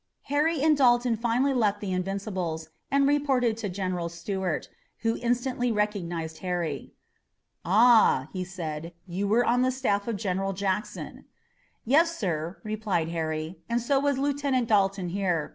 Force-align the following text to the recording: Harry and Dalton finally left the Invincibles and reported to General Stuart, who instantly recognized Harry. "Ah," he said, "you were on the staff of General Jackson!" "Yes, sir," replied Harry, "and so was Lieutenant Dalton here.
Harry 0.33 0.59
and 0.63 0.75
Dalton 0.77 1.15
finally 1.15 1.53
left 1.53 1.79
the 1.79 1.91
Invincibles 1.93 2.69
and 2.89 3.07
reported 3.07 3.55
to 3.57 3.69
General 3.69 4.09
Stuart, 4.09 4.67
who 5.01 5.19
instantly 5.21 5.71
recognized 5.71 6.39
Harry. 6.39 6.95
"Ah," 7.63 8.27
he 8.33 8.43
said, 8.43 8.93
"you 9.05 9.27
were 9.27 9.45
on 9.45 9.61
the 9.61 9.69
staff 9.69 10.07
of 10.07 10.15
General 10.15 10.53
Jackson!" 10.53 11.25
"Yes, 11.85 12.17
sir," 12.17 12.57
replied 12.63 13.09
Harry, 13.09 13.59
"and 13.69 13.79
so 13.79 13.99
was 13.99 14.17
Lieutenant 14.17 14.67
Dalton 14.69 15.09
here. 15.09 15.49